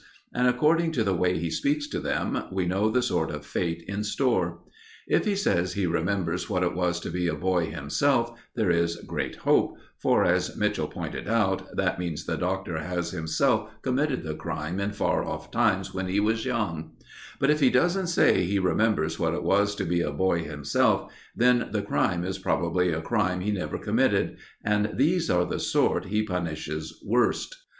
[0.33, 3.85] And according to the way he speaks to them, we know the sort of fate
[3.87, 4.63] in store.
[5.07, 8.95] If he says he remembers what it was to be a boy himself, there is
[9.05, 14.33] great hope, for, as Mitchell pointed out, that means the Doctor has himself committed the
[14.33, 16.93] crime in far off times when he was young;
[17.39, 21.13] but if he doesn't say he remembers what it was to be a boy himself,
[21.35, 26.05] then the crime is probably a crime he never committed; and these are the sort
[26.05, 27.55] he punishes worst.